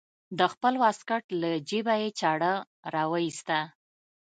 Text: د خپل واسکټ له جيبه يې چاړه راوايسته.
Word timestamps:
د 0.39 0.41
خپل 0.53 0.73
واسکټ 0.83 1.23
له 1.41 1.49
جيبه 1.69 1.95
يې 2.01 2.09
چاړه 2.19 2.53
راوايسته. 2.95 3.59